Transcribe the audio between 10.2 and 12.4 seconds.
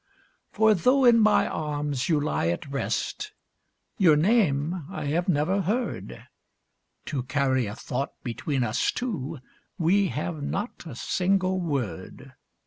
not a single word.